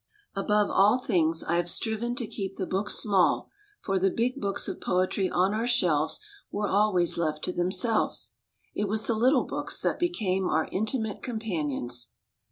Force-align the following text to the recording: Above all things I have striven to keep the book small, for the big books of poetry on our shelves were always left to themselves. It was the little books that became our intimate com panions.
Above 0.35 0.67
all 0.71 0.97
things 0.97 1.43
I 1.43 1.57
have 1.57 1.69
striven 1.69 2.15
to 2.15 2.25
keep 2.25 2.55
the 2.55 2.65
book 2.65 2.89
small, 2.89 3.51
for 3.83 3.99
the 3.99 4.09
big 4.09 4.41
books 4.41 4.67
of 4.67 4.81
poetry 4.81 5.29
on 5.29 5.53
our 5.53 5.67
shelves 5.67 6.19
were 6.51 6.67
always 6.67 7.19
left 7.19 7.43
to 7.43 7.53
themselves. 7.53 8.33
It 8.73 8.87
was 8.87 9.05
the 9.05 9.13
little 9.13 9.43
books 9.45 9.79
that 9.81 9.99
became 9.99 10.49
our 10.49 10.67
intimate 10.71 11.21
com 11.21 11.37
panions. 11.39 12.07